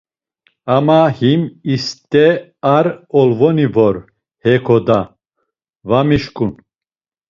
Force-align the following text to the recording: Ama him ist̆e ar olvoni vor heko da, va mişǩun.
Ama 0.75 0.99
him 1.19 1.41
ist̆e 1.73 2.27
ar 2.75 2.85
olvoni 3.19 3.67
vor 3.75 3.95
heko 4.45 4.77
da, 4.87 4.99
va 5.89 5.99
mişǩun. 6.07 6.51